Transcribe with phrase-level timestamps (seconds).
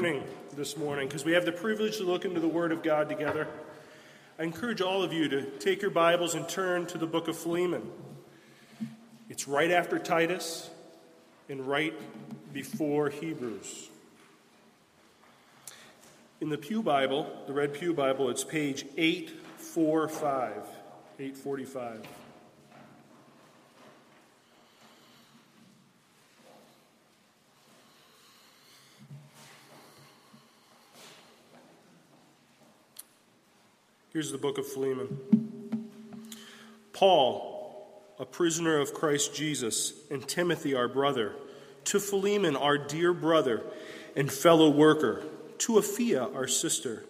[0.00, 3.46] this morning because we have the privilege to look into the Word of God together.
[4.38, 7.36] I encourage all of you to take your Bibles and turn to the book of
[7.36, 7.82] Philemon.
[9.28, 10.70] It's right after Titus
[11.50, 11.92] and right
[12.54, 13.90] before Hebrews.
[16.40, 20.52] In the Pew Bible, the Red Pew Bible, it's page 845.
[21.18, 22.19] 845.
[34.12, 35.20] Here's the book of Philemon.
[36.92, 41.32] Paul, a prisoner of Christ Jesus, and Timothy, our brother,
[41.84, 43.62] to Philemon, our dear brother
[44.16, 45.22] and fellow worker,
[45.58, 47.04] to Apphia, our sister,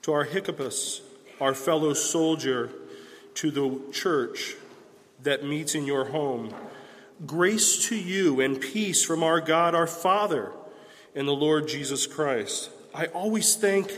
[0.00, 1.02] to our Archippus,
[1.42, 2.70] our fellow soldier,
[3.34, 4.54] to the church
[5.24, 6.54] that meets in your home.
[7.26, 10.52] Grace to you and peace from our God, our Father,
[11.14, 12.70] and the Lord Jesus Christ.
[12.94, 13.92] I always think,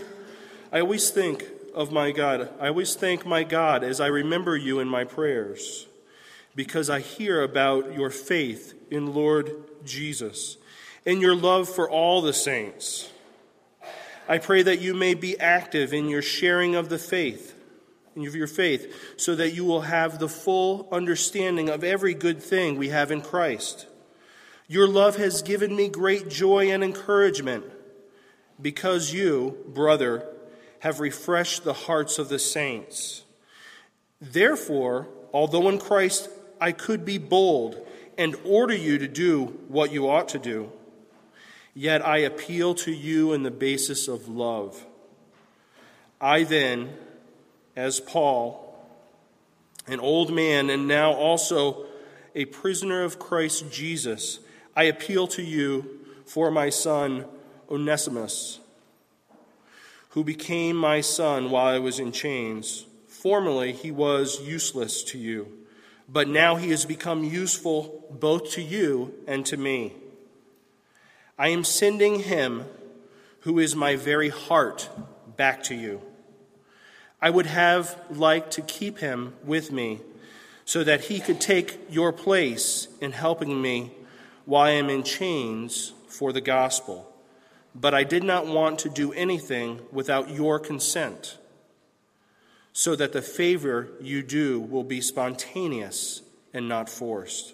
[0.72, 1.44] I always think
[1.76, 2.48] of my God.
[2.58, 5.86] I always thank my God as I remember you in my prayers,
[6.54, 9.52] because I hear about your faith in Lord
[9.84, 10.56] Jesus
[11.04, 13.12] and your love for all the saints.
[14.26, 17.54] I pray that you may be active in your sharing of the faith,
[18.16, 22.76] of your faith, so that you will have the full understanding of every good thing
[22.76, 23.86] we have in Christ.
[24.66, 27.66] Your love has given me great joy and encouragement
[28.60, 30.26] because you, brother,
[30.86, 33.24] have refreshed the hearts of the saints.
[34.20, 36.28] Therefore, although in Christ
[36.60, 37.84] I could be bold
[38.16, 40.70] and order you to do what you ought to do,
[41.74, 44.86] yet I appeal to you in the basis of love.
[46.20, 46.94] I then,
[47.74, 48.72] as Paul,
[49.88, 51.86] an old man and now also
[52.32, 54.38] a prisoner of Christ Jesus,
[54.76, 57.24] I appeal to you for my son
[57.68, 58.60] Onesimus
[60.16, 62.86] who became my son while I was in chains.
[63.06, 65.46] Formerly he was useless to you,
[66.08, 69.92] but now he has become useful both to you and to me.
[71.38, 72.64] I am sending him
[73.40, 74.88] who is my very heart
[75.36, 76.00] back to you.
[77.20, 80.00] I would have liked to keep him with me
[80.64, 83.92] so that he could take your place in helping me
[84.46, 87.12] while I am in chains for the gospel
[87.80, 91.36] but I did not want to do anything without your consent,
[92.72, 96.22] so that the favor you do will be spontaneous
[96.54, 97.52] and not forced.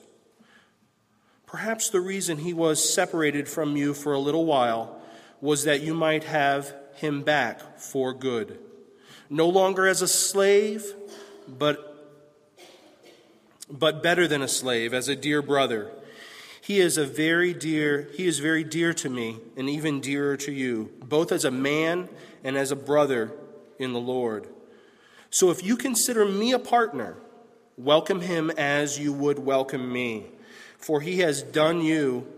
[1.46, 5.02] Perhaps the reason he was separated from you for a little while
[5.40, 8.58] was that you might have him back for good,
[9.28, 10.84] no longer as a slave,
[11.48, 11.88] but
[13.68, 15.90] but better than a slave, as a dear brother
[16.62, 20.52] he is a very dear, he is very dear to me and even dearer to
[20.52, 22.08] you, both as a man
[22.44, 23.32] and as a brother
[23.80, 24.46] in the Lord.
[25.28, 27.16] So if you consider me a partner,
[27.76, 30.26] welcome him as you would welcome me.
[30.78, 32.28] For he has done you,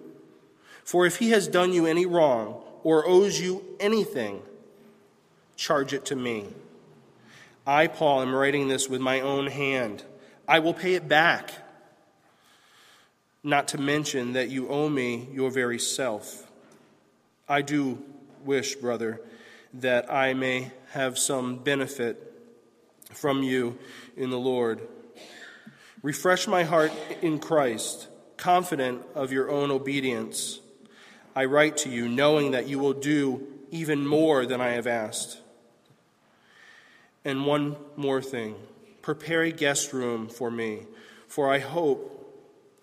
[0.85, 4.41] for if he has done you any wrong or owes you anything,
[5.55, 6.47] charge it to me.
[7.67, 10.03] I, Paul, am writing this with my own hand.
[10.49, 11.51] I will pay it back
[13.45, 16.51] not to mention that you owe me your very self.
[17.47, 18.03] I do
[18.43, 19.21] wish, brother,
[19.75, 22.33] that I may have some benefit
[23.13, 23.79] from you
[24.17, 24.81] in the Lord.
[26.03, 30.61] Refresh my heart in Christ, confident of your own obedience.
[31.37, 35.39] I write to you, knowing that you will do even more than I have asked.
[37.25, 38.57] And one more thing
[39.03, 40.87] prepare a guest room for me,
[41.29, 42.14] for I hope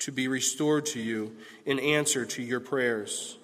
[0.02, 1.36] to be restored to you
[1.66, 3.38] in answer to your prayers.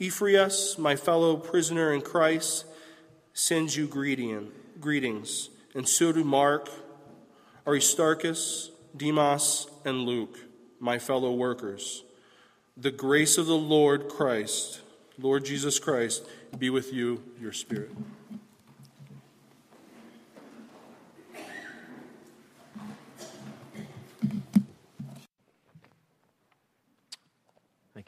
[0.00, 2.64] Epaphras, my fellow prisoner in Christ,
[3.34, 6.68] sends you greetings, and so do Mark,
[7.66, 10.38] Aristarchus, Demas, and Luke,
[10.78, 12.04] my fellow workers.
[12.76, 14.80] The grace of the Lord Christ,
[15.18, 16.24] Lord Jesus Christ,
[16.56, 17.90] be with you, your spirit.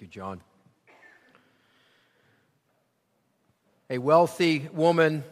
[0.07, 0.41] John.
[3.89, 5.25] A wealthy woman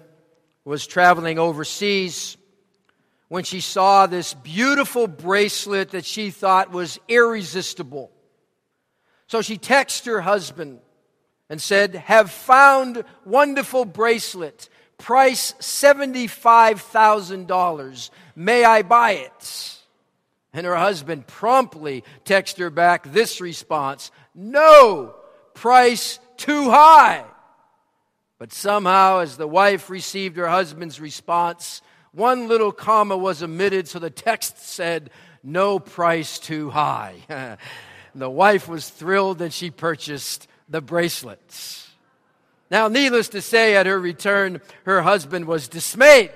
[0.64, 2.36] was traveling overseas
[3.28, 8.10] when she saw this beautiful bracelet that she thought was irresistible.
[9.28, 10.80] So she texted her husband
[11.48, 18.10] and said, Have found wonderful bracelet, price $75,000.
[18.34, 19.77] May I buy it?
[20.52, 25.14] And her husband promptly texted her back this response No,
[25.54, 27.24] price too high.
[28.38, 33.98] But somehow, as the wife received her husband's response, one little comma was omitted, so
[33.98, 35.10] the text said,
[35.42, 37.16] No price too high.
[38.14, 41.88] the wife was thrilled and she purchased the bracelets.
[42.70, 46.30] Now, needless to say, at her return, her husband was dismayed.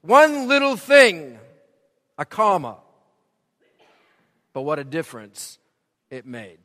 [0.00, 1.38] One little thing,
[2.22, 2.76] a comma,
[4.52, 5.58] but what a difference
[6.08, 6.60] it made.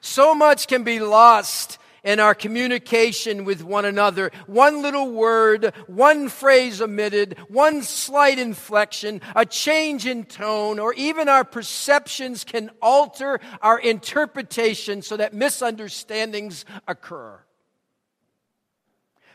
[0.00, 4.32] So much can be lost in our communication with one another.
[4.46, 11.28] One little word, one phrase omitted, one slight inflection, a change in tone, or even
[11.28, 17.38] our perceptions can alter our interpretation so that misunderstandings occur.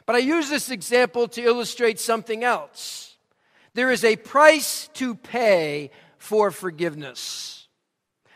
[0.06, 3.13] But I use this example to illustrate something else.
[3.74, 7.68] There is a price to pay for forgiveness.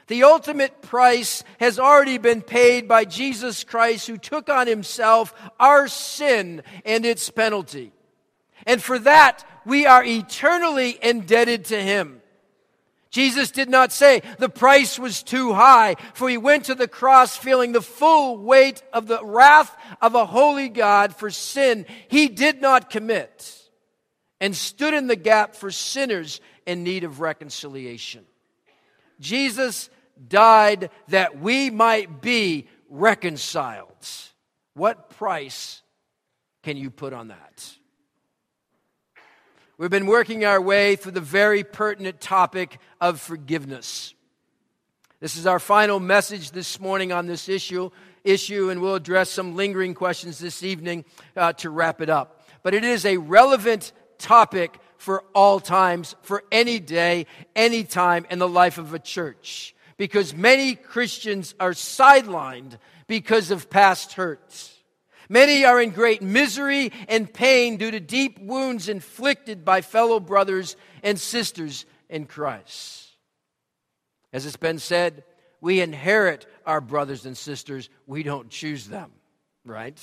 [0.08, 5.88] The ultimate price has already been paid by Jesus Christ, who took on himself our
[5.88, 7.92] sin and its penalty.
[8.66, 12.22] And for that, we are eternally indebted to him.
[13.10, 17.38] Jesus did not say the price was too high, for he went to the cross
[17.38, 22.62] feeling the full weight of the wrath of a holy God for sin he did
[22.62, 23.67] not commit
[24.40, 28.26] and stood in the gap for sinners in need of reconciliation.
[29.20, 29.90] Jesus
[30.28, 34.08] died that we might be reconciled.
[34.74, 35.82] What price
[36.64, 37.72] can you put on that?
[39.78, 44.16] We've been working our way through the very pertinent topic of forgiveness.
[45.20, 47.90] This is our final message this morning on this issue,
[48.24, 51.06] issue and we'll address some lingering questions this evening
[51.36, 52.44] uh, to wrap it up.
[52.64, 58.40] But it is a relevant topic for all times, for any day, any time in
[58.40, 62.78] the life of a church because many Christians are sidelined
[63.08, 64.74] because of past hurts.
[65.30, 70.78] Many are in great misery and pain due to deep wounds inflicted by fellow brothers
[71.04, 73.10] and sisters in Christ.
[74.32, 75.24] As it's been said,
[75.60, 79.12] we inherit our brothers and sisters, we don't choose them,
[79.66, 80.00] right?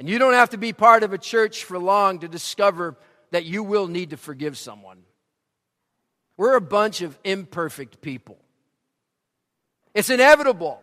[0.00, 2.96] And you don't have to be part of a church for long to discover
[3.32, 5.02] that you will need to forgive someone.
[6.38, 8.38] We're a bunch of imperfect people.
[9.92, 10.80] It's inevitable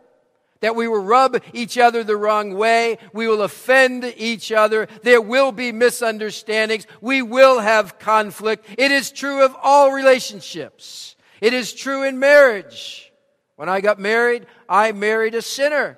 [0.60, 3.00] that we will rub each other the wrong way.
[3.12, 4.88] We will offend each other.
[5.02, 6.86] There will be misunderstandings.
[7.02, 8.68] We will have conflict.
[8.78, 11.16] It is true of all relationships.
[11.42, 13.12] It is true in marriage.
[13.56, 15.98] When I got married, I married a sinner.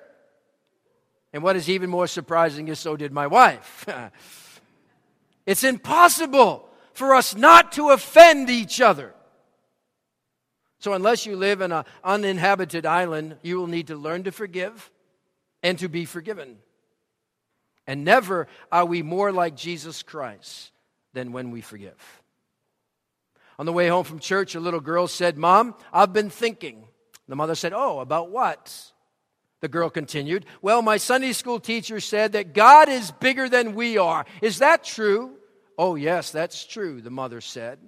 [1.33, 3.85] And what is even more surprising is so did my wife.
[5.45, 9.13] it's impossible for us not to offend each other.
[10.79, 14.89] So, unless you live in an uninhabited island, you will need to learn to forgive
[15.61, 16.57] and to be forgiven.
[17.85, 20.71] And never are we more like Jesus Christ
[21.13, 22.21] than when we forgive.
[23.57, 26.85] On the way home from church, a little girl said, Mom, I've been thinking.
[27.27, 28.93] The mother said, Oh, about what?
[29.61, 33.97] The girl continued, Well, my Sunday school teacher said that God is bigger than we
[33.97, 34.25] are.
[34.41, 35.35] Is that true?
[35.77, 37.79] Oh, yes, that's true, the mother said.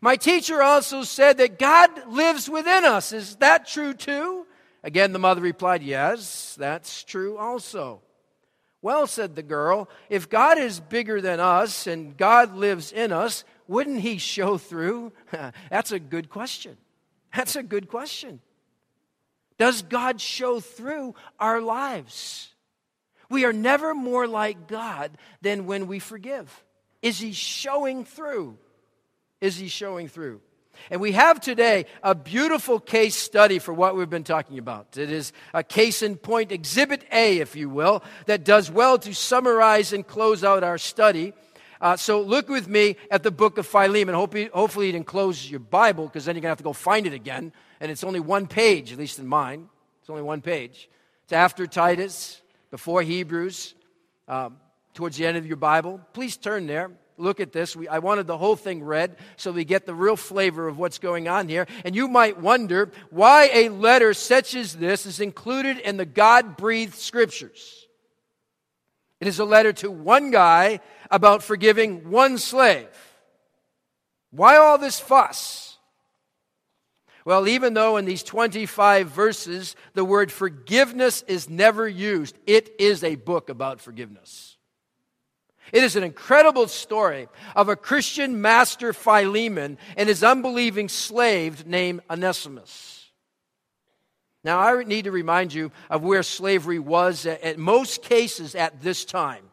[0.00, 3.12] My teacher also said that God lives within us.
[3.12, 4.46] Is that true too?
[4.82, 8.02] Again, the mother replied, Yes, that's true also.
[8.82, 13.44] Well, said the girl, if God is bigger than us and God lives in us,
[13.66, 15.12] wouldn't he show through?
[15.70, 16.76] That's a good question.
[17.34, 18.40] That's a good question.
[19.58, 22.52] Does God show through our lives?
[23.30, 26.64] We are never more like God than when we forgive.
[27.02, 28.58] Is he showing through?
[29.44, 30.40] is he showing through?
[30.90, 34.96] And we have today a beautiful case study for what we've been talking about.
[34.96, 39.14] It is a case in point, exhibit A, if you will, that does well to
[39.14, 41.34] summarize and close out our study.
[41.78, 44.14] Uh, so look with me at the book of Philemon.
[44.14, 46.72] Hopefully, hopefully you didn't close your Bible because then you're going to have to go
[46.72, 47.52] find it again.
[47.84, 49.68] And it's only one page, at least in mine.
[50.00, 50.88] It's only one page.
[51.24, 53.74] It's after Titus, before Hebrews,
[54.26, 54.56] um,
[54.94, 56.00] towards the end of your Bible.
[56.14, 57.76] Please turn there look at this.
[57.76, 60.98] We, I wanted the whole thing read so we get the real flavor of what's
[60.98, 61.66] going on here.
[61.84, 66.56] And you might wonder why a letter such as this is included in the God
[66.56, 67.86] breathed scriptures.
[69.20, 72.88] It is a letter to one guy about forgiving one slave.
[74.30, 75.73] Why all this fuss?
[77.24, 83.02] Well, even though in these 25 verses the word forgiveness is never used, it is
[83.02, 84.56] a book about forgiveness.
[85.72, 92.02] It is an incredible story of a Christian master Philemon and his unbelieving slave named
[92.10, 93.10] Onesimus.
[94.44, 99.06] Now, I need to remind you of where slavery was at most cases at this
[99.06, 99.44] time.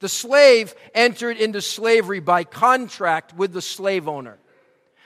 [0.00, 4.38] The slave entered into slavery by contract with the slave owner.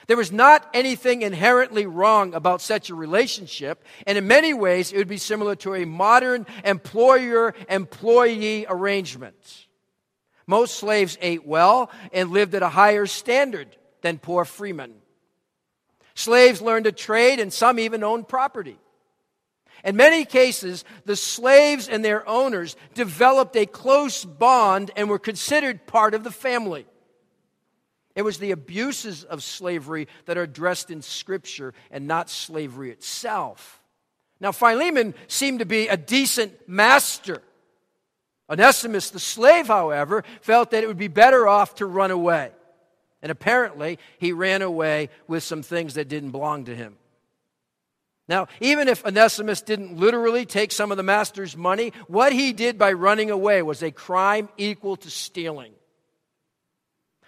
[0.06, 4.98] There was not anything inherently wrong about such a relationship, and in many ways, it
[4.98, 9.66] would be similar to a modern employer employee arrangement.
[10.46, 14.94] Most slaves ate well and lived at a higher standard than poor freemen.
[16.14, 18.78] Slaves learned a trade, and some even owned property.
[19.84, 25.86] In many cases, the slaves and their owners developed a close bond and were considered
[25.86, 26.86] part of the family.
[28.16, 33.82] It was the abuses of slavery that are addressed in Scripture and not slavery itself.
[34.40, 37.42] Now, Philemon seemed to be a decent master.
[38.48, 42.50] Onesimus, the slave, however, felt that it would be better off to run away.
[43.20, 46.96] And apparently, he ran away with some things that didn't belong to him.
[48.28, 52.78] Now, even if Onesimus didn't literally take some of the master's money, what he did
[52.78, 55.72] by running away was a crime equal to stealing.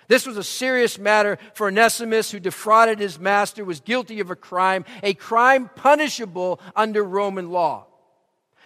[0.09, 4.37] This was a serious matter for Onesimus, who defrauded his master, was guilty of a
[4.37, 7.87] crime, a crime punishable under Roman law.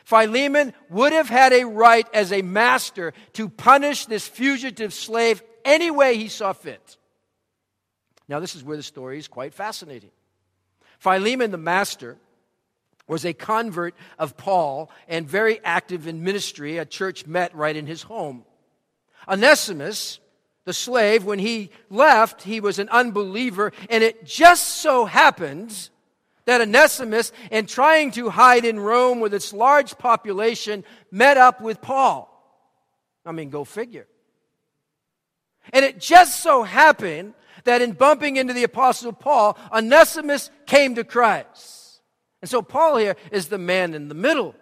[0.04, 5.90] Philemon would have had a right as a master to punish this fugitive slave any
[5.90, 6.96] way he saw fit.
[8.28, 10.10] Now, this is where the story is quite fascinating.
[10.98, 12.16] Philemon, the master,
[13.08, 16.78] was a convert of Paul and very active in ministry.
[16.78, 18.44] A church met right in his home.
[19.28, 20.20] Onesimus,
[20.64, 25.90] the slave, when he left, he was an unbeliever, and it just so happened
[26.44, 31.80] that Onesimus, in trying to hide in Rome with its large population, met up with
[31.80, 32.28] Paul.
[33.24, 34.06] I mean, go figure.
[35.72, 41.04] And it just so happened that in bumping into the Apostle Paul, Onesimus came to
[41.04, 42.00] Christ.
[42.40, 44.56] And so Paul here is the man in the middle.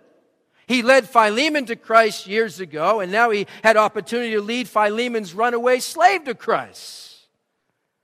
[0.70, 5.34] He led Philemon to Christ years ago, and now he had opportunity to lead Philemon's
[5.34, 7.26] runaway slave to Christ.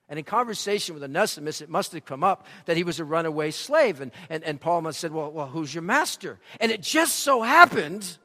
[0.08, 3.52] And in conversation with Onesimus, it must have come up that he was a runaway
[3.52, 4.00] slave.
[4.00, 6.40] And, and, and Paul must have said, well, well, who's your master?
[6.58, 8.18] And it just so happened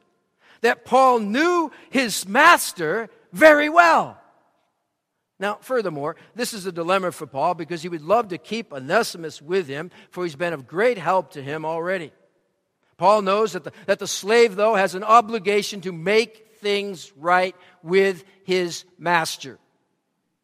[0.62, 4.20] that Paul knew his master very well.
[5.40, 9.40] Now, furthermore, this is a dilemma for Paul because he would love to keep Onesimus
[9.40, 12.12] with him, for he's been of great help to him already.
[13.02, 17.56] Paul knows that the, that the slave, though, has an obligation to make things right
[17.82, 19.58] with his master.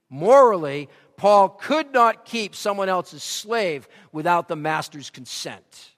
[0.10, 5.92] Morally, Paul could not keep someone else's slave without the master's consent.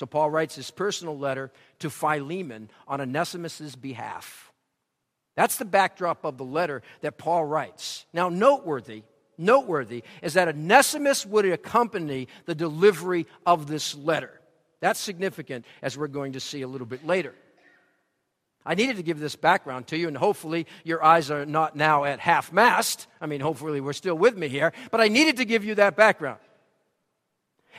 [0.00, 4.50] So Paul writes his personal letter to Philemon on Onesimus' behalf.
[5.36, 8.06] That's the backdrop of the letter that Paul writes.
[8.12, 9.04] Now, noteworthy,
[9.38, 14.39] noteworthy is that Onesimus would accompany the delivery of this letter.
[14.80, 17.34] That's significant, as we're going to see a little bit later.
[18.64, 22.04] I needed to give this background to you, and hopefully your eyes are not now
[22.04, 23.06] at half mast.
[23.20, 25.96] I mean, hopefully we're still with me here, but I needed to give you that
[25.96, 26.40] background.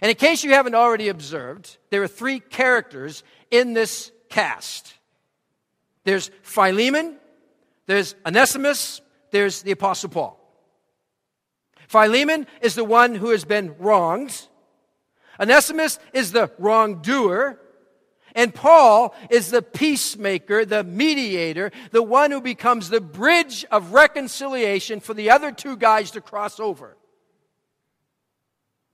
[0.01, 4.95] And in case you haven't already observed, there are three characters in this cast
[6.03, 7.17] there's Philemon,
[7.85, 10.37] there's Onesimus, there's the Apostle Paul.
[11.87, 14.47] Philemon is the one who has been wronged.
[15.41, 17.59] Onesimus is the wrongdoer.
[18.33, 25.01] And Paul is the peacemaker, the mediator, the one who becomes the bridge of reconciliation
[25.01, 26.95] for the other two guys to cross over.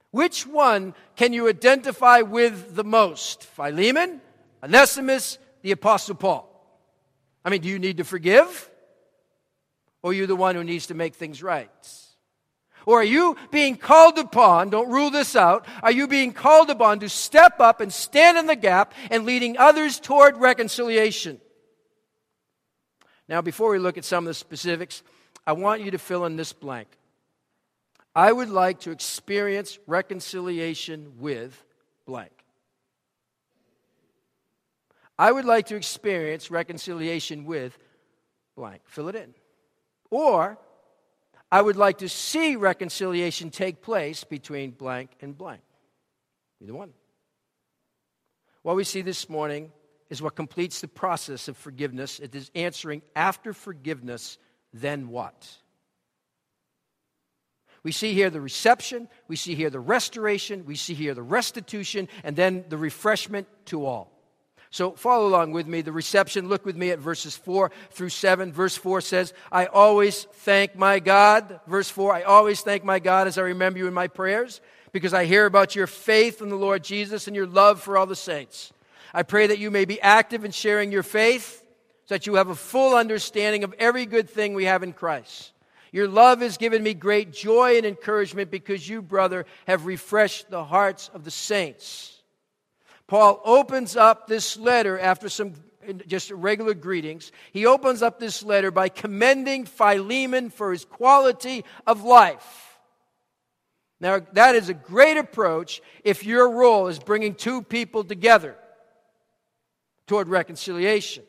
[0.10, 3.44] Which one can you identify with the most?
[3.44, 4.22] Philemon,
[4.64, 6.50] Onesimus, the Apostle Paul?
[7.46, 8.70] I mean, do you need to forgive?
[10.02, 11.70] Or are you the one who needs to make things right?
[12.88, 17.02] Or are you being called upon, don't rule this out, are you being called upon
[17.02, 21.42] to step up and stand in the gap and leading others toward reconciliation?
[23.28, 25.04] Now, before we look at some of the specifics,
[25.46, 26.88] I want you to fill in this blank.
[28.16, 31.62] I would like to experience reconciliation with
[32.06, 32.32] blank.
[35.20, 37.78] I would like to experience reconciliation with
[38.56, 38.84] blank.
[38.86, 39.34] Fill it in.
[40.10, 40.58] Or
[41.52, 45.62] I would like to see reconciliation take place between blank and blank.
[46.62, 46.94] Either one.
[48.64, 49.72] What we see this morning
[50.10, 52.20] is what completes the process of forgiveness.
[52.20, 54.38] It is answering after forgiveness,
[54.74, 55.48] then what?
[57.84, 62.10] We see here the reception, we see here the restoration, we see here the restitution,
[62.24, 64.17] and then the refreshment to all.
[64.70, 65.82] So follow along with me.
[65.82, 68.52] The reception, look with me at verses 4 through 7.
[68.52, 71.60] Verse 4 says, I always thank my God.
[71.68, 75.14] Verse 4, I always thank my God as I remember you in my prayers because
[75.14, 78.16] I hear about your faith in the Lord Jesus and your love for all the
[78.16, 78.74] saints.
[79.14, 81.64] I pray that you may be active in sharing your faith
[82.06, 85.52] so that you have a full understanding of every good thing we have in Christ.
[85.92, 90.64] Your love has given me great joy and encouragement because you, brother, have refreshed the
[90.64, 92.17] hearts of the saints.
[93.08, 95.54] Paul opens up this letter after some
[96.06, 97.32] just regular greetings.
[97.54, 102.78] He opens up this letter by commending Philemon for his quality of life.
[104.00, 108.56] Now, that is a great approach if your role is bringing two people together
[110.06, 111.24] toward reconciliation.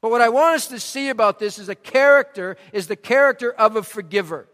[0.00, 3.52] But what I want us to see about this is a character, is the character
[3.52, 4.48] of a forgiver.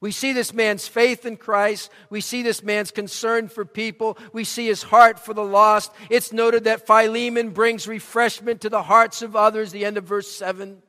[0.00, 1.90] We see this man's faith in Christ.
[2.08, 4.16] We see this man's concern for people.
[4.32, 5.92] We see his heart for the lost.
[6.08, 10.30] It's noted that Philemon brings refreshment to the hearts of others, the end of verse
[10.30, 10.82] 7.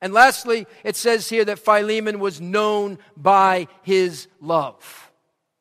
[0.00, 5.10] And lastly, it says here that Philemon was known by his love.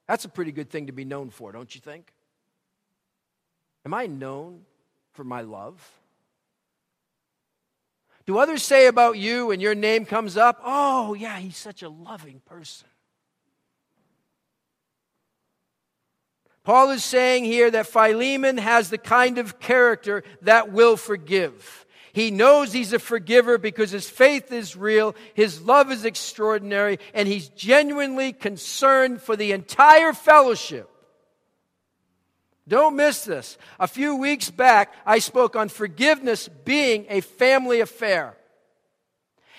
[0.07, 2.13] That's a pretty good thing to be known for, don't you think?
[3.85, 4.61] Am I known
[5.11, 5.85] for my love?
[8.25, 11.89] Do others say about you when your name comes up, oh, yeah, he's such a
[11.89, 12.87] loving person?
[16.63, 21.85] Paul is saying here that Philemon has the kind of character that will forgive.
[22.13, 27.27] He knows he's a forgiver because his faith is real, his love is extraordinary, and
[27.27, 30.89] he's genuinely concerned for the entire fellowship.
[32.67, 33.57] Don't miss this.
[33.79, 38.37] A few weeks back, I spoke on forgiveness being a family affair.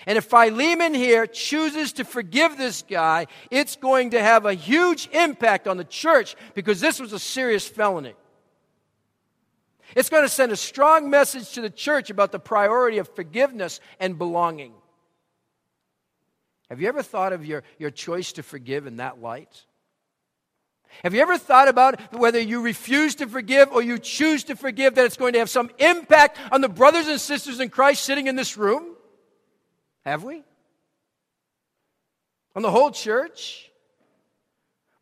[0.07, 5.07] And if Philemon here chooses to forgive this guy, it's going to have a huge
[5.11, 8.13] impact on the church because this was a serious felony.
[9.95, 13.79] It's going to send a strong message to the church about the priority of forgiveness
[13.99, 14.73] and belonging.
[16.69, 19.65] Have you ever thought of your, your choice to forgive in that light?
[21.03, 24.95] Have you ever thought about whether you refuse to forgive or you choose to forgive,
[24.95, 28.27] that it's going to have some impact on the brothers and sisters in Christ sitting
[28.27, 28.95] in this room?
[30.05, 30.43] Have we?
[32.55, 33.71] On the whole church?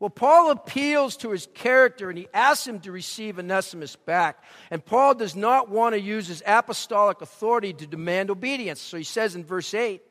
[0.00, 4.42] Well, Paul appeals to his character and he asks him to receive Onesimus back.
[4.70, 8.80] And Paul does not want to use his apostolic authority to demand obedience.
[8.80, 10.02] So he says in verse 8,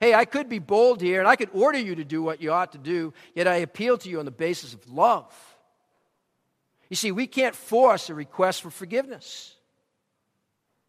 [0.00, 2.52] Hey, I could be bold here and I could order you to do what you
[2.52, 5.32] ought to do, yet I appeal to you on the basis of love.
[6.88, 9.54] You see, we can't force a request for forgiveness.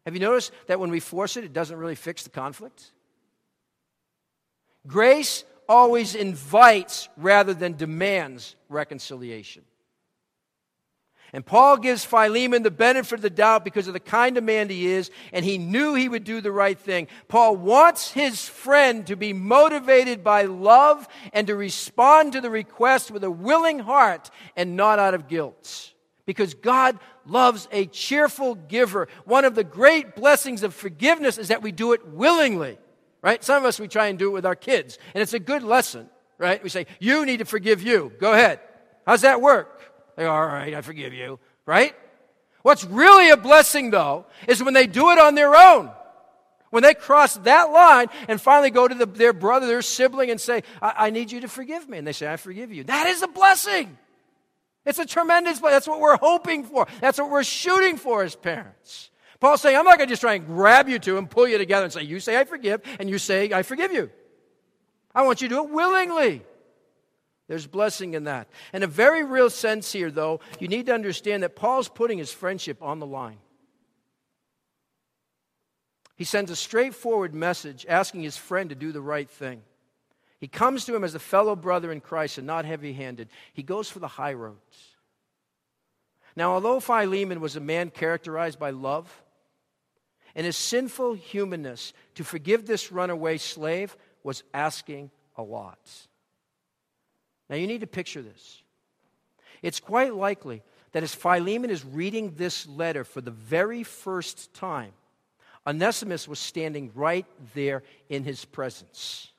[0.04, 2.92] Have you noticed that when we force it, it doesn't really fix the conflict?
[4.86, 9.64] Grace always invites rather than demands reconciliation.
[11.32, 14.70] And Paul gives Philemon the benefit of the doubt because of the kind of man
[14.70, 17.06] he is, and he knew he would do the right thing.
[17.28, 23.10] Paul wants his friend to be motivated by love and to respond to the request
[23.10, 25.92] with a willing heart and not out of guilt.
[26.24, 29.08] Because God loves a cheerful giver.
[29.24, 32.78] One of the great blessings of forgiveness is that we do it willingly,
[33.20, 33.44] right?
[33.44, 35.62] Some of us, we try and do it with our kids, and it's a good
[35.62, 36.62] lesson, right?
[36.62, 38.12] We say, You need to forgive you.
[38.18, 38.60] Go ahead.
[39.06, 39.87] How's that work?
[40.18, 41.94] They go, all right, I forgive you, right?
[42.62, 45.92] What's really a blessing, though, is when they do it on their own.
[46.70, 50.40] When they cross that line and finally go to the, their brother, their sibling, and
[50.40, 51.98] say, I, I need you to forgive me.
[51.98, 52.82] And they say, I forgive you.
[52.82, 53.96] That is a blessing.
[54.84, 55.74] It's a tremendous blessing.
[55.76, 56.88] That's what we're hoping for.
[57.00, 59.10] That's what we're shooting for as parents.
[59.38, 61.58] Paul's saying, I'm not going to just try and grab you two and pull you
[61.58, 64.10] together and say, You say I forgive, and you say I forgive you.
[65.14, 66.42] I want you to do it willingly.
[67.48, 68.46] There's blessing in that.
[68.74, 72.32] In a very real sense here, though, you need to understand that Paul's putting his
[72.32, 73.38] friendship on the line.
[76.14, 79.62] He sends a straightforward message asking his friend to do the right thing.
[80.40, 83.28] He comes to him as a fellow brother in Christ and not heavy handed.
[83.52, 84.96] He goes for the high roads.
[86.36, 89.22] Now, although Philemon was a man characterized by love
[90.34, 95.78] and his sinful humanness, to forgive this runaway slave was asking a lot.
[97.48, 98.62] Now, you need to picture this.
[99.62, 104.92] It's quite likely that as Philemon is reading this letter for the very first time,
[105.66, 109.30] Onesimus was standing right there in his presence.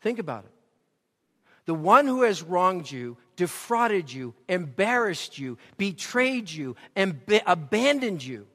[0.00, 0.52] Think about it.
[1.66, 8.24] The one who has wronged you, defrauded you, embarrassed you, betrayed you, and be- abandoned
[8.24, 8.46] you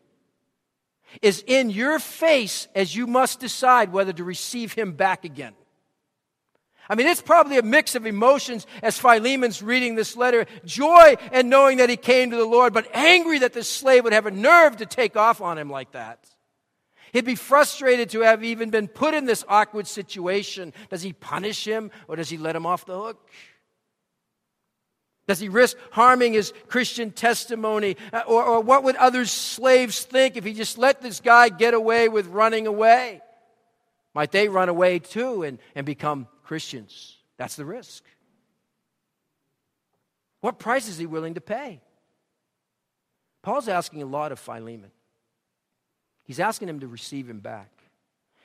[1.22, 5.54] is in your face as you must decide whether to receive him back again.
[6.90, 11.50] I mean, it's probably a mix of emotions as Philemon's reading this letter joy and
[11.50, 14.32] knowing that he came to the Lord, but angry that this slave would have a
[14.32, 16.20] nerve to take off on him like that.
[17.12, 20.74] He'd be frustrated to have even been put in this awkward situation.
[20.90, 23.30] Does he punish him or does he let him off the hook?
[25.28, 27.98] Does he risk harming his Christian testimony?
[28.14, 31.74] Uh, or, or what would other slaves think if he just let this guy get
[31.74, 33.22] away with running away?
[34.14, 37.18] Might they run away too and, and become Christians?
[37.38, 38.04] That's the risk.
[40.42, 41.82] What price is he willing to pay?
[43.42, 44.92] Paul's asking a lot of Philemon.
[46.24, 47.72] He's asking him to receive him back.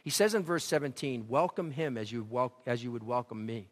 [0.02, 3.68] He says in verse 17, Welcome him as you, wel- as you would welcome me.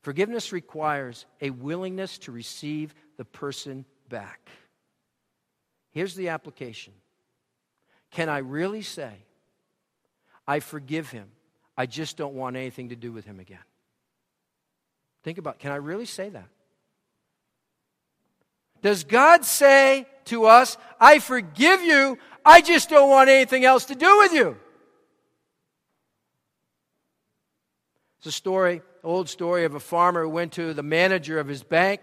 [0.00, 4.48] Forgiveness requires a willingness to receive the person back.
[5.90, 6.94] Here's the application
[8.10, 9.12] Can I really say,
[10.46, 11.28] I forgive him,
[11.76, 13.58] I just don't want anything to do with him again?
[15.22, 16.48] Think about can I really say that?
[18.82, 23.94] Does God say to us, I forgive you, I just don't want anything else to
[23.94, 24.56] do with you?
[28.18, 31.62] It's a story, old story of a farmer who went to the manager of his
[31.62, 32.00] bank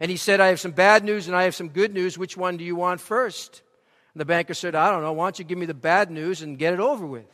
[0.00, 2.16] and he said, I have some bad news and I have some good news.
[2.16, 3.62] Which one do you want first?
[4.14, 5.12] And the banker said, I don't know.
[5.12, 7.26] Why don't you give me the bad news and get it over with?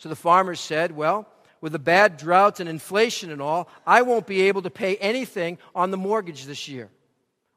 [0.00, 1.28] So the farmer said, Well,
[1.60, 5.58] with the bad droughts and inflation and all, I won't be able to pay anything
[5.74, 6.88] on the mortgage this year.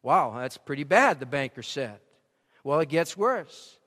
[0.01, 1.99] Wow, that's pretty bad, the banker said.
[2.61, 3.77] Well, it gets worse.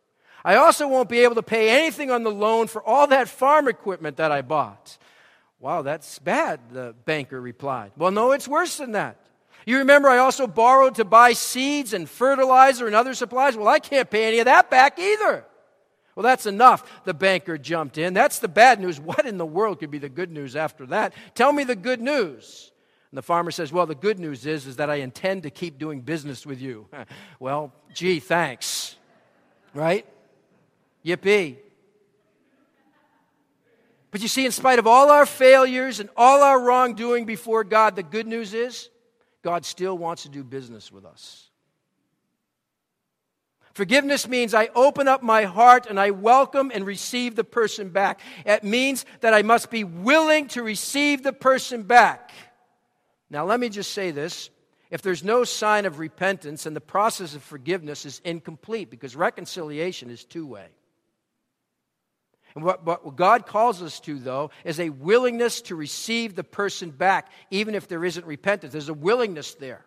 [0.42, 3.68] I also won't be able to pay anything on the loan for all that farm
[3.68, 4.96] equipment that I bought.
[5.60, 7.92] Wow, that's bad, the banker replied.
[7.94, 9.20] Well, no, it's worse than that.
[9.66, 13.54] You remember I also borrowed to buy seeds and fertilizer and other supplies?
[13.54, 15.44] Well, I can't pay any of that back either.
[16.16, 18.14] Well, that's enough, the banker jumped in.
[18.14, 18.98] That's the bad news.
[18.98, 21.12] What in the world could be the good news after that?
[21.34, 22.72] Tell me the good news.
[23.10, 25.78] And the farmer says, Well, the good news is, is that I intend to keep
[25.78, 26.88] doing business with you.
[27.38, 28.96] well, gee, thanks.
[29.74, 30.06] Right?
[31.04, 31.58] Yippee.
[34.10, 37.94] But you see, in spite of all our failures and all our wrongdoing before God,
[37.94, 38.88] the good news is
[39.42, 41.50] God still wants to do business with us.
[43.76, 48.20] Forgiveness means I open up my heart and I welcome and receive the person back.
[48.46, 52.30] It means that I must be willing to receive the person back.
[53.28, 54.48] Now, let me just say this.
[54.90, 60.08] If there's no sign of repentance, and the process of forgiveness is incomplete because reconciliation
[60.08, 60.68] is two way.
[62.54, 66.88] And what, what God calls us to, though, is a willingness to receive the person
[66.88, 68.72] back, even if there isn't repentance.
[68.72, 69.84] There's a willingness there.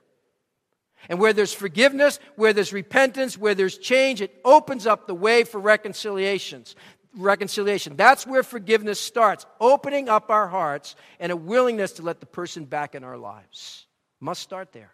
[1.08, 5.44] And where there's forgiveness, where there's repentance, where there's change, it opens up the way
[5.44, 6.76] for reconciliations.
[7.16, 7.96] Reconciliation.
[7.96, 9.46] That's where forgiveness starts.
[9.60, 13.88] Opening up our hearts and a willingness to let the person back in our lives.
[14.20, 14.94] Must start there.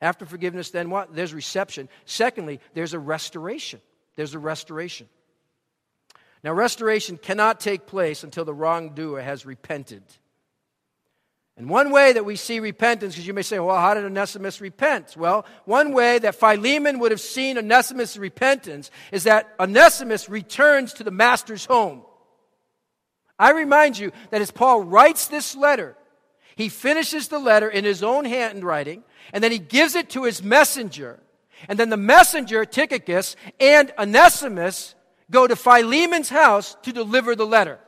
[0.00, 1.14] After forgiveness, then what?
[1.14, 1.88] There's reception.
[2.04, 3.80] Secondly, there's a restoration.
[4.14, 5.08] There's a restoration.
[6.44, 10.02] Now, restoration cannot take place until the wrongdoer has repented.
[11.58, 14.60] And one way that we see repentance, because you may say, well, how did Onesimus
[14.60, 15.16] repent?
[15.16, 21.04] Well, one way that Philemon would have seen Onesimus' repentance is that Onesimus returns to
[21.04, 22.02] the master's home.
[23.40, 25.96] I remind you that as Paul writes this letter,
[26.54, 30.40] he finishes the letter in his own handwriting, and then he gives it to his
[30.40, 31.18] messenger.
[31.68, 34.94] And then the messenger, Tychicus, and Onesimus
[35.28, 37.80] go to Philemon's house to deliver the letter.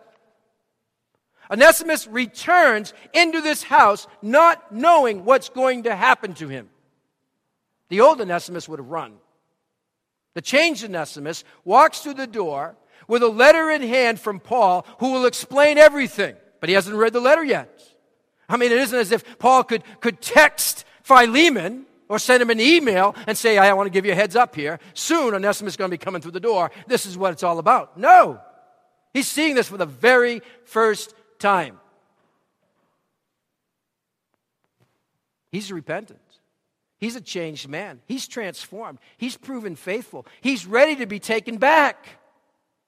[1.51, 6.69] Onesimus returns into this house not knowing what's going to happen to him.
[7.89, 9.15] The old Onesimus would have run.
[10.35, 12.77] The changed Onesimus walks through the door
[13.09, 17.13] with a letter in hand from Paul who will explain everything, but he hasn't read
[17.13, 17.83] the letter yet.
[18.49, 22.61] I mean, it isn't as if Paul could, could text Philemon or send him an
[22.61, 24.79] email and say, I want to give you a heads up here.
[24.95, 26.71] Soon Onesimus is going to be coming through the door.
[26.87, 27.99] This is what it's all about.
[27.99, 28.41] No.
[29.13, 31.81] He's seeing this for the very first time.
[35.51, 36.21] He's repentant.
[36.99, 38.01] He's a changed man.
[38.07, 38.99] He's transformed.
[39.17, 40.27] He's proven faithful.
[40.43, 42.07] He's ready to be taken back.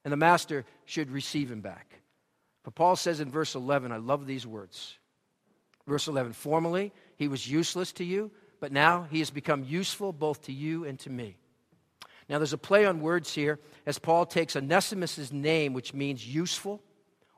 [0.05, 2.01] And the master should receive him back.
[2.63, 4.99] But Paul says in verse 11, I love these words.
[5.87, 10.43] Verse 11, formerly he was useless to you, but now he has become useful both
[10.43, 11.37] to you and to me.
[12.29, 16.81] Now there's a play on words here as Paul takes Onesimus' name, which means useful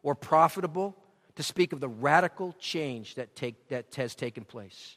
[0.03, 0.95] or profitable,
[1.37, 4.97] to speak of the radical change that, take, that has taken place.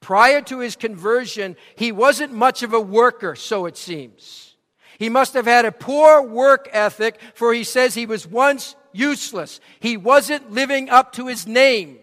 [0.00, 4.54] Prior to his conversion, he wasn't much of a worker, so it seems.
[4.98, 9.60] He must have had a poor work ethic, for he says he was once useless.
[9.80, 11.98] He wasn't living up to his name.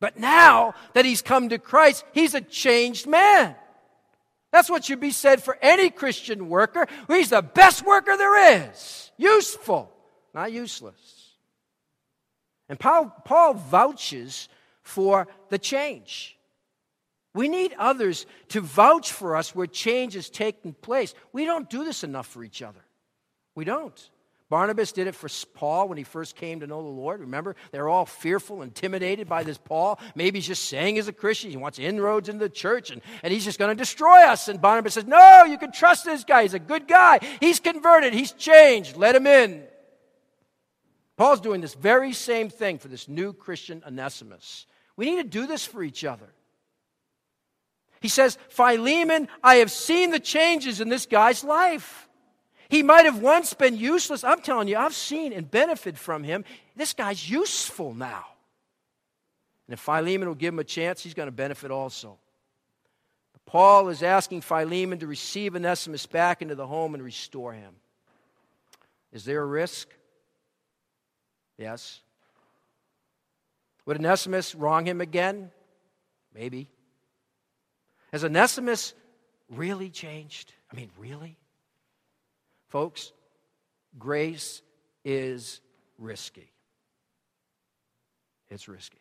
[0.00, 3.54] But now that he's come to Christ, he's a changed man.
[4.52, 6.86] That's what should be said for any Christian worker.
[7.08, 9.10] He's the best worker there is.
[9.16, 9.90] Useful,
[10.32, 11.23] not useless.
[12.68, 14.48] And Paul, Paul vouches
[14.82, 16.38] for the change.
[17.34, 21.14] We need others to vouch for us where change is taking place.
[21.32, 22.80] We don't do this enough for each other.
[23.56, 24.10] We don't.
[24.50, 27.20] Barnabas did it for Paul when he first came to know the Lord.
[27.20, 29.98] Remember, they're all fearful, intimidated by this Paul.
[30.14, 31.50] Maybe he's just saying he's a Christian.
[31.50, 34.46] He wants inroads into the church and, and he's just going to destroy us.
[34.46, 36.42] And Barnabas says, No, you can trust this guy.
[36.42, 37.18] He's a good guy.
[37.40, 38.12] He's converted.
[38.12, 38.96] He's changed.
[38.96, 39.64] Let him in.
[41.16, 44.66] Paul's doing this very same thing for this new Christian Onesimus.
[44.96, 46.28] We need to do this for each other.
[48.00, 52.08] He says, Philemon, I have seen the changes in this guy's life.
[52.68, 54.24] He might have once been useless.
[54.24, 56.44] I'm telling you, I've seen and benefited from him.
[56.76, 58.24] This guy's useful now.
[59.66, 62.18] And if Philemon will give him a chance, he's going to benefit also.
[63.32, 67.74] But Paul is asking Philemon to receive Onesimus back into the home and restore him.
[69.12, 69.88] Is there a risk?
[71.58, 72.00] Yes.
[73.86, 75.50] Would Onesimus wrong him again?
[76.34, 76.68] Maybe.
[78.12, 78.94] Has Onesimus
[79.50, 80.52] really changed?
[80.72, 81.36] I mean, really?
[82.68, 83.12] Folks,
[83.98, 84.62] grace
[85.04, 85.60] is
[85.98, 86.50] risky.
[88.50, 88.98] It's risky.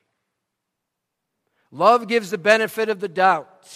[1.71, 3.67] Love gives the benefit of the doubt.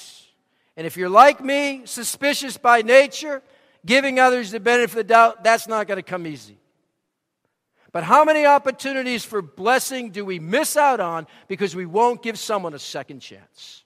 [0.75, 3.41] And if you're like me, suspicious by nature,
[3.85, 6.59] giving others the benefit of the doubt, that's not going to come easy.
[7.91, 12.38] But how many opportunities for blessing do we miss out on because we won't give
[12.38, 13.84] someone a second chance?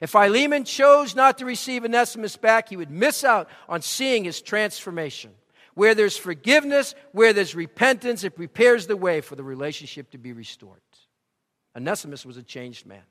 [0.00, 4.40] If Philemon chose not to receive Onesimus back, he would miss out on seeing his
[4.40, 5.32] transformation.
[5.74, 10.32] Where there's forgiveness, where there's repentance, it prepares the way for the relationship to be
[10.32, 10.80] restored.
[11.76, 13.02] Onesimus was a changed man.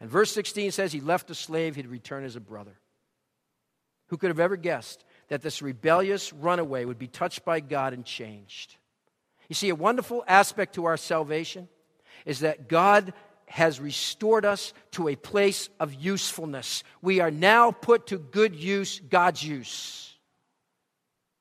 [0.00, 2.78] And verse 16 says he left a slave, he'd return as a brother.
[4.08, 8.04] Who could have ever guessed that this rebellious runaway would be touched by God and
[8.04, 8.76] changed?
[9.48, 11.68] You see, a wonderful aspect to our salvation
[12.24, 13.12] is that God
[13.46, 16.82] has restored us to a place of usefulness.
[17.02, 20.14] We are now put to good use, God's use.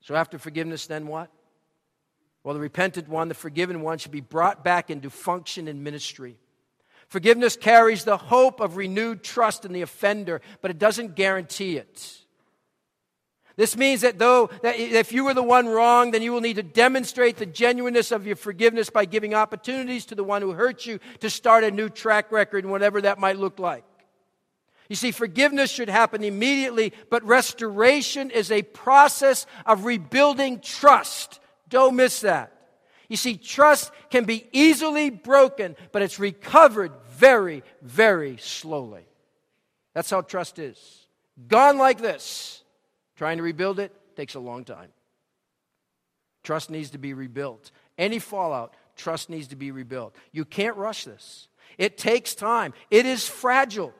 [0.01, 1.31] So after forgiveness, then what?
[2.43, 6.37] Well, the repentant one, the forgiven one, should be brought back into function in ministry.
[7.07, 12.17] Forgiveness carries the hope of renewed trust in the offender, but it doesn't guarantee it.
[13.55, 16.55] This means that though that if you were the one wrong, then you will need
[16.55, 20.85] to demonstrate the genuineness of your forgiveness by giving opportunities to the one who hurt
[20.85, 23.83] you to start a new track record, whatever that might look like.
[24.89, 31.39] You see, forgiveness should happen immediately, but restoration is a process of rebuilding trust.
[31.69, 32.51] Don't miss that.
[33.07, 39.05] You see, trust can be easily broken, but it's recovered very, very slowly.
[39.93, 41.05] That's how trust is.
[41.47, 42.62] Gone like this
[43.15, 44.89] Trying to rebuild it takes a long time.
[46.43, 47.71] Trust needs to be rebuilt.
[47.97, 50.15] Any fallout, trust needs to be rebuilt.
[50.32, 51.47] You can't rush this.
[51.78, 52.73] It takes time.
[52.91, 53.93] It is fragile.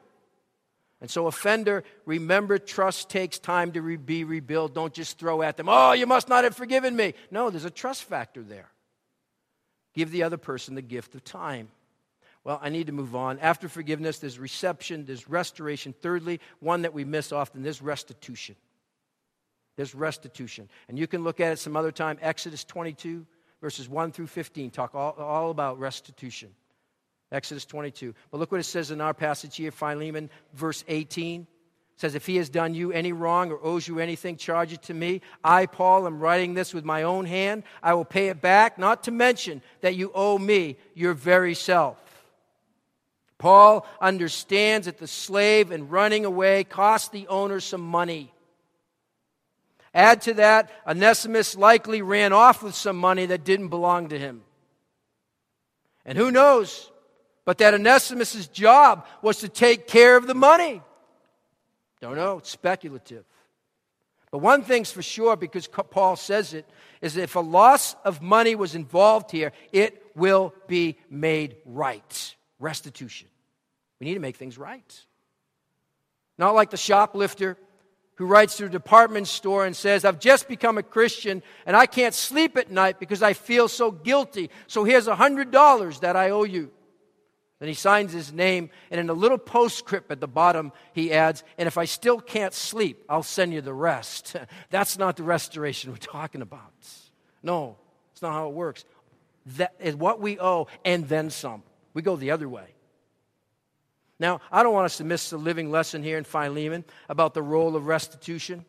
[1.00, 4.74] And so, offender, remember trust takes time to re- be rebuilt.
[4.74, 7.14] Don't just throw at them, oh, you must not have forgiven me.
[7.30, 8.70] No, there's a trust factor there.
[9.94, 11.70] Give the other person the gift of time.
[12.44, 13.40] Well, I need to move on.
[13.40, 15.94] After forgiveness, there's reception, there's restoration.
[16.02, 18.56] Thirdly, one that we miss often, there's restitution.
[19.76, 20.70] There's restitution.
[20.88, 22.18] And you can look at it some other time.
[22.22, 23.26] Exodus 22,
[23.62, 26.50] verses 1 through 15, talk all, all about restitution.
[27.32, 28.14] Exodus 22.
[28.32, 31.42] But look what it says in our passage here, Philemon, verse 18.
[31.42, 31.48] It
[31.98, 34.94] says, If he has done you any wrong or owes you anything, charge it to
[34.94, 35.22] me.
[35.44, 37.64] I, Paul, am writing this with my own hand.
[37.82, 41.98] I will pay it back, not to mention that you owe me your very self.
[43.38, 48.33] Paul understands that the slave and running away cost the owner some money.
[49.94, 54.42] Add to that, Onesimus likely ran off with some money that didn't belong to him.
[56.06, 56.90] And who knows
[57.46, 60.82] but that Onesimus' job was to take care of the money?
[62.02, 63.26] Don't know, it's speculative.
[64.32, 66.66] But one thing's for sure, because Paul says it,
[67.02, 72.36] is that if a loss of money was involved here, it will be made right.
[72.60, 73.28] Restitution.
[74.00, 75.06] We need to make things right.
[76.38, 77.58] Not like the shoplifter
[78.16, 81.86] who writes to a department store and says, I've just become a Christian and I
[81.86, 84.50] can't sleep at night because I feel so guilty.
[84.68, 86.72] So here's a $100 that I owe you.
[87.60, 91.46] Then he signs his name, and in a little postscript at the bottom, he adds,
[91.58, 94.36] And if I still can't sleep, I'll send you the rest.
[94.70, 96.74] That's not the restoration we're talking about.
[97.42, 97.78] No,
[98.12, 98.84] it's not how it works.
[99.58, 101.64] That is what we owe, and then some.
[101.94, 102.66] We go the other way.
[104.24, 107.42] Now, I don't want us to miss the living lesson here in Philemon about the
[107.42, 108.64] role of restitution.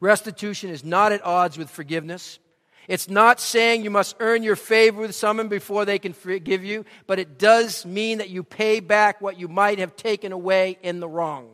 [0.00, 2.40] Restitution is not at odds with forgiveness.
[2.88, 6.84] It's not saying you must earn your favor with someone before they can forgive you,
[7.06, 10.98] but it does mean that you pay back what you might have taken away in
[10.98, 11.50] the wrong.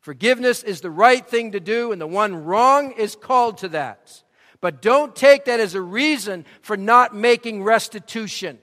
[0.00, 4.20] Forgiveness is the right thing to do, and the one wrong is called to that.
[4.60, 8.58] But don't take that as a reason for not making restitution.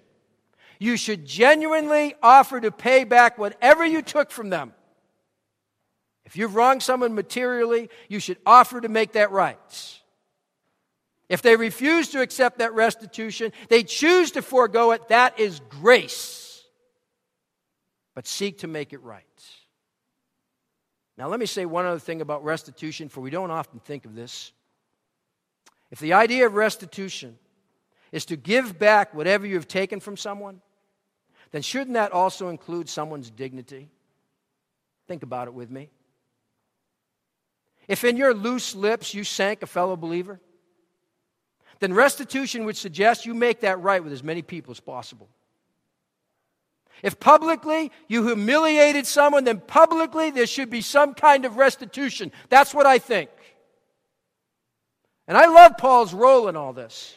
[0.82, 4.74] You should genuinely offer to pay back whatever you took from them.
[6.26, 10.00] If you've wronged someone materially, you should offer to make that right.
[11.30, 16.64] If they refuse to accept that restitution, they choose to forego it, that is grace.
[18.16, 19.24] But seek to make it right.
[21.16, 24.16] Now, let me say one other thing about restitution, for we don't often think of
[24.16, 24.52] this.
[25.92, 27.38] If the idea of restitution
[28.12, 30.60] is to give back whatever you have taken from someone,
[31.52, 33.90] then shouldn't that also include someone's dignity?
[35.08, 35.90] Think about it with me.
[37.88, 40.40] If in your loose lips you sank a fellow believer,
[41.80, 45.28] then restitution would suggest you make that right with as many people as possible.
[47.04, 52.32] If publicly you humiliated someone, then publicly there should be some kind of restitution.
[52.50, 53.30] That's what I think.
[55.28, 57.16] And I love Paul's role in all this.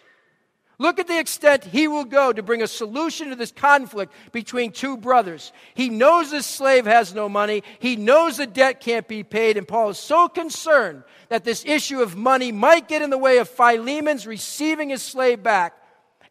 [0.78, 4.72] Look at the extent he will go to bring a solution to this conflict between
[4.72, 5.52] two brothers.
[5.74, 7.62] He knows this slave has no money.
[7.78, 9.56] He knows the debt can't be paid.
[9.56, 13.38] And Paul is so concerned that this issue of money might get in the way
[13.38, 15.76] of Philemon's receiving his slave back.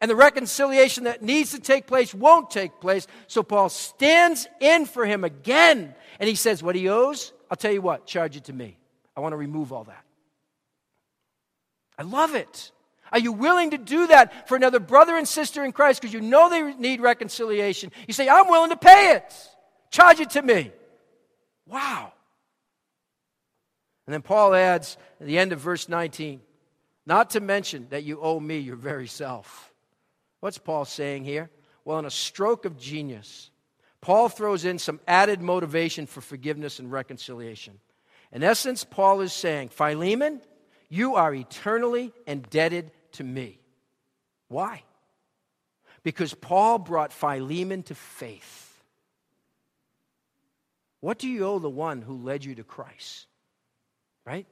[0.01, 3.07] And the reconciliation that needs to take place won't take place.
[3.27, 5.95] So Paul stands in for him again.
[6.19, 8.77] And he says, What he owes, I'll tell you what, charge it to me.
[9.15, 10.03] I want to remove all that.
[11.97, 12.72] I love it.
[13.13, 16.19] Are you willing to do that for another brother and sister in Christ because you
[16.19, 17.91] know they need reconciliation?
[18.07, 19.33] You say, I'm willing to pay it.
[19.91, 20.71] Charge it to me.
[21.67, 22.11] Wow.
[24.07, 26.41] And then Paul adds at the end of verse 19,
[27.05, 29.71] not to mention that you owe me your very self.
[30.39, 31.51] What's Paul saying here?
[31.85, 33.51] Well, in a stroke of genius,
[34.01, 37.79] Paul throws in some added motivation for forgiveness and reconciliation.
[38.31, 40.41] In essence, Paul is saying, Philemon,
[40.89, 43.59] you are eternally indebted to me.
[44.47, 44.83] Why?
[46.03, 48.83] Because Paul brought Philemon to faith.
[50.99, 53.27] What do you owe the one who led you to Christ?
[54.25, 54.45] Right?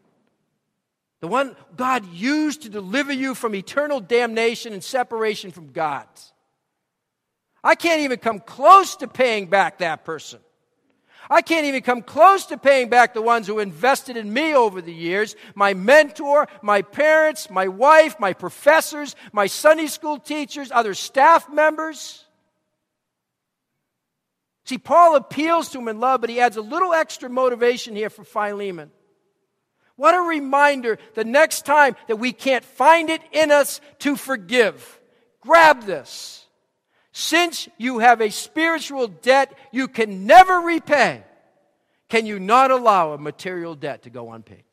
[1.21, 6.07] The one God used to deliver you from eternal damnation and separation from God.
[7.63, 10.39] I can't even come close to paying back that person.
[11.29, 14.81] I can't even come close to paying back the ones who invested in me over
[14.81, 20.93] the years my mentor, my parents, my wife, my professors, my Sunday school teachers, other
[20.93, 22.25] staff members.
[24.65, 28.09] See, Paul appeals to him in love, but he adds a little extra motivation here
[28.09, 28.91] for Philemon.
[29.95, 34.99] What a reminder the next time that we can't find it in us to forgive.
[35.41, 36.40] Grab this.
[37.11, 41.23] Since you have a spiritual debt you can never repay,
[42.07, 44.63] can you not allow a material debt to go unpaid?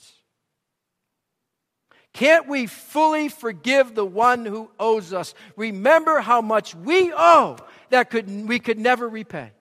[2.12, 5.34] Can't we fully forgive the one who owes us?
[5.56, 7.56] Remember how much we owe
[7.90, 9.52] that could, we could never repay.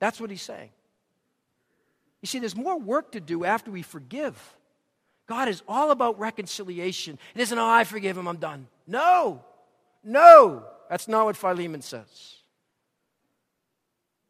[0.00, 0.68] That's what he's saying.
[2.20, 4.36] You see, there's more work to do after we forgive.
[5.26, 7.18] God is all about reconciliation.
[7.34, 8.66] It isn't, oh, I forgive him, I'm done.
[8.86, 9.42] No,
[10.02, 10.64] no.
[10.88, 12.34] That's not what Philemon says.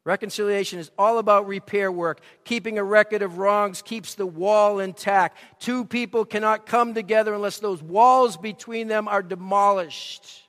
[0.05, 2.21] Reconciliation is all about repair work.
[2.45, 5.39] Keeping a record of wrongs keeps the wall intact.
[5.61, 10.43] Two people cannot come together unless those walls between them are demolished.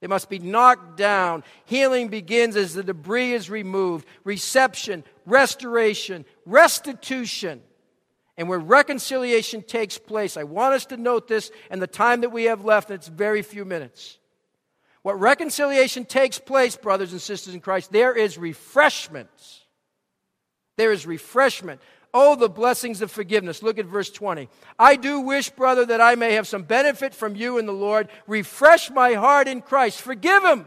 [0.00, 1.42] They must be knocked down.
[1.64, 4.06] Healing begins as the debris is removed.
[4.22, 7.62] Reception, restoration, restitution.
[8.36, 12.30] And where reconciliation takes place, I want us to note this and the time that
[12.30, 14.18] we have left, and it's very few minutes.
[15.04, 19.28] What reconciliation takes place, brothers and sisters in Christ, there is refreshment.
[20.78, 21.82] There is refreshment.
[22.14, 23.62] Oh, the blessings of forgiveness.
[23.62, 24.48] Look at verse 20.
[24.78, 28.08] I do wish, brother, that I may have some benefit from you in the Lord.
[28.26, 30.00] Refresh my heart in Christ.
[30.00, 30.66] Forgive him.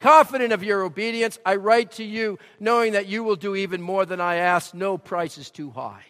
[0.00, 4.04] Confident of your obedience, I write to you, knowing that you will do even more
[4.04, 4.74] than I ask.
[4.74, 6.04] No price is too high.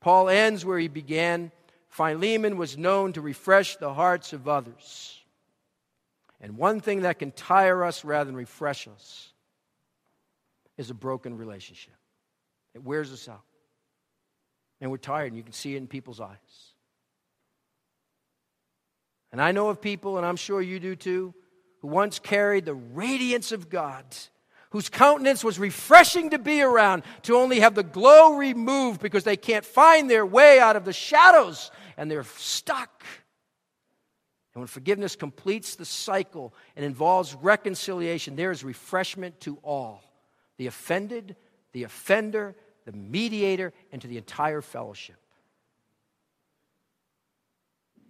[0.00, 1.52] Paul ends where he began
[1.90, 5.20] Philemon was known to refresh the hearts of others.
[6.40, 9.32] And one thing that can tire us rather than refresh us
[10.78, 11.92] is a broken relationship.
[12.74, 13.42] It wears us out.
[14.80, 16.38] And we're tired, and you can see it in people's eyes.
[19.32, 21.34] And I know of people, and I'm sure you do too,
[21.80, 24.04] who once carried the radiance of God
[24.70, 29.36] whose countenance was refreshing to be around, to only have the glow removed because they
[29.36, 33.04] can't find their way out of the shadows and they're stuck.
[34.54, 40.02] And when forgiveness completes the cycle and involves reconciliation, there is refreshment to all
[40.56, 41.36] the offended,
[41.72, 42.54] the offender,
[42.84, 45.16] the mediator, and to the entire fellowship.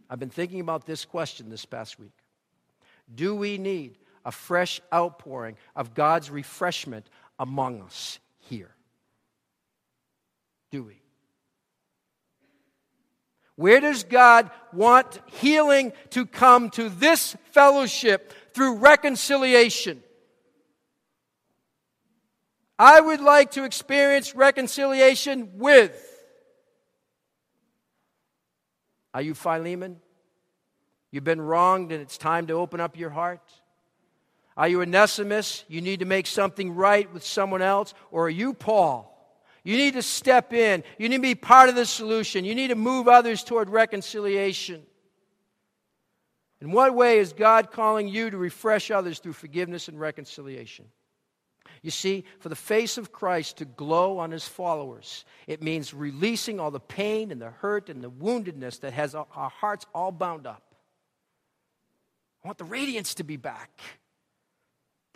[0.09, 2.13] I've been thinking about this question this past week.
[3.15, 7.09] Do we need a fresh outpouring of God's refreshment
[7.39, 8.75] among us here?
[10.71, 11.01] Do we?
[13.57, 20.03] Where does God want healing to come to this fellowship through reconciliation?
[22.79, 26.07] I would like to experience reconciliation with.
[29.13, 30.01] Are you Philemon?
[31.11, 33.43] You've been wronged and it's time to open up your heart?
[34.61, 35.65] Are you Onesimus?
[35.69, 37.95] You need to make something right with someone else?
[38.11, 39.07] Or are you Paul?
[39.65, 40.85] You need to step in.
[40.99, 42.45] You need to be part of the solution.
[42.45, 44.83] You need to move others toward reconciliation.
[46.61, 50.85] In what way is God calling you to refresh others through forgiveness and reconciliation?
[51.81, 56.61] You see, for the face of Christ to glow on his followers, it means releasing
[56.61, 60.47] all the pain and the hurt and the woundedness that has our hearts all bound
[60.47, 60.75] up.
[62.45, 63.81] I want the radiance to be back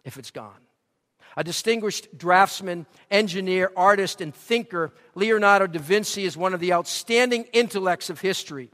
[0.05, 0.61] if it's gone.
[1.37, 7.45] A distinguished draftsman, engineer, artist, and thinker, Leonardo da Vinci is one of the outstanding
[7.53, 8.71] intellects of history.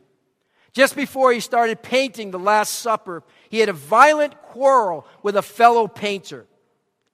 [0.72, 5.43] Just before he started painting The Last Supper, he had a violent quarrel with a
[5.43, 6.47] fellow painter.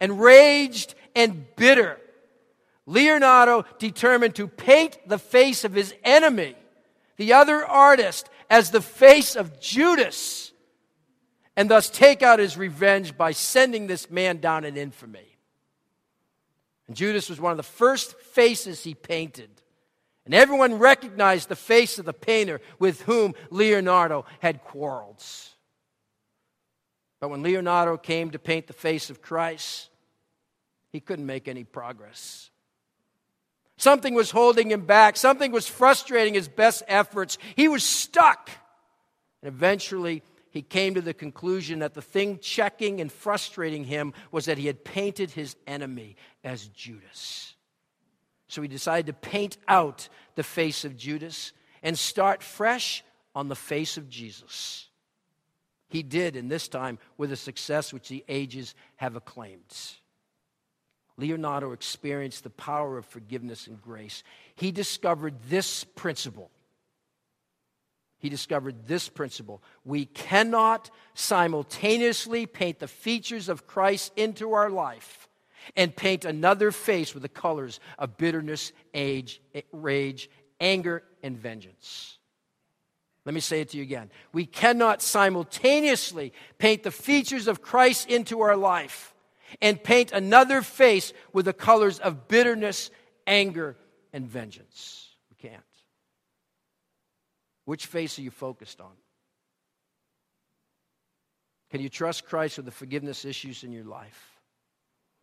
[0.00, 1.98] Enraged and bitter,
[2.84, 6.54] Leonardo determined to paint the face of his enemy,
[7.16, 10.45] the other artist, as the face of Judas,
[11.56, 15.36] and thus take out his revenge by sending this man down in infamy.
[16.86, 19.50] And Judas was one of the first faces he painted.
[20.24, 25.22] And everyone recognized the face of the painter with whom Leonardo had quarreled.
[27.20, 29.88] But when Leonardo came to paint the face of Christ,
[30.92, 32.50] he couldn't make any progress.
[33.78, 37.38] Something was holding him back, something was frustrating his best efforts.
[37.54, 38.50] He was stuck.
[39.42, 40.22] And eventually,
[40.56, 44.66] he came to the conclusion that the thing checking and frustrating him was that he
[44.66, 47.54] had painted his enemy as Judas.
[48.48, 51.52] So he decided to paint out the face of Judas
[51.82, 53.04] and start fresh
[53.34, 54.88] on the face of Jesus.
[55.88, 59.74] He did, and this time with a success which the ages have acclaimed.
[61.18, 64.22] Leonardo experienced the power of forgiveness and grace.
[64.54, 66.50] He discovered this principle
[68.18, 69.62] he discovered this principle.
[69.84, 75.28] We cannot simultaneously paint the features of Christ into our life
[75.76, 82.18] and paint another face with the colors of bitterness, age, eh, rage, anger, and vengeance.
[83.24, 84.10] Let me say it to you again.
[84.32, 89.14] We cannot simultaneously paint the features of Christ into our life
[89.60, 92.90] and paint another face with the colors of bitterness,
[93.26, 93.76] anger,
[94.12, 95.08] and vengeance.
[95.28, 95.62] We can't.
[97.66, 98.92] Which face are you focused on?
[101.70, 104.38] Can you trust Christ with the forgiveness issues in your life?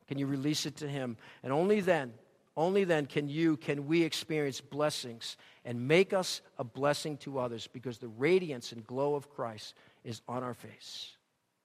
[0.07, 1.17] Can you release it to Him?
[1.41, 2.13] And only then,
[2.55, 7.67] only then can you, can we experience blessings and make us a blessing to others
[7.67, 9.73] because the radiance and glow of Christ
[10.03, 11.15] is on our face.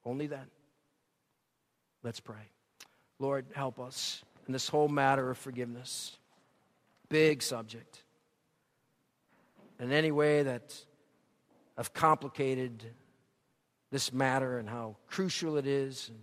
[0.05, 0.47] Only then.
[2.05, 2.53] Let's pray.
[3.19, 6.17] Lord, help us in this whole matter of forgiveness.
[7.09, 8.05] Big subject
[9.79, 10.75] in any way that
[11.77, 12.85] have complicated
[13.91, 16.19] this matter and how crucial it is and,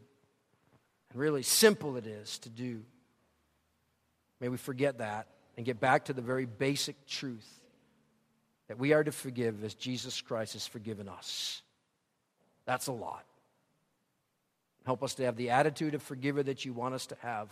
[1.11, 2.81] and really simple it is to do.
[4.41, 5.27] May we forget that
[5.57, 7.61] and get back to the very basic truth
[8.67, 11.61] that we are to forgive as Jesus Christ has forgiven us.
[12.65, 13.25] That's a lot.
[14.85, 17.49] Help us to have the attitude of forgiver that you want us to have.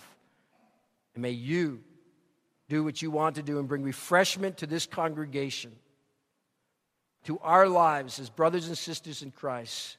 [1.15, 1.81] And may you
[2.67, 5.71] do what you want to do and bring refreshment to this congregation
[7.23, 9.97] to our lives as brothers and sisters in Christ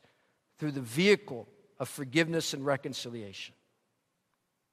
[0.59, 1.49] through the vehicle
[1.79, 3.55] of forgiveness and reconciliation.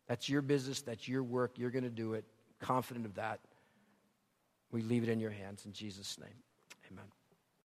[0.07, 2.25] That's your business, that's your work, you're going to do it.
[2.59, 3.39] Confident of that.
[4.71, 6.29] We leave it in your hands in Jesus' name.
[6.91, 7.05] Amen.